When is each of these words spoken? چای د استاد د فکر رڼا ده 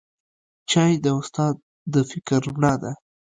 چای 0.71 0.93
د 1.03 1.05
استاد 1.19 1.55
د 1.93 1.95
فکر 2.11 2.41
رڼا 2.53 2.73
ده 2.81 2.91